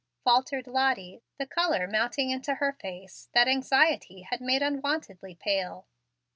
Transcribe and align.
faltered 0.23 0.65
Lottie, 0.65 1.21
the 1.37 1.45
color 1.45 1.87
mounting 1.87 2.31
into 2.31 2.55
her 2.55 2.73
face, 2.73 3.29
that 3.35 3.47
anxiety 3.47 4.23
had 4.23 4.41
made 4.41 4.63
unwontedly 4.63 5.35
pale. 5.35 5.85